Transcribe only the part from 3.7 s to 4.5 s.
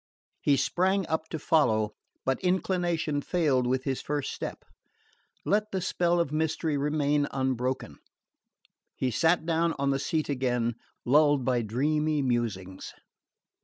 his first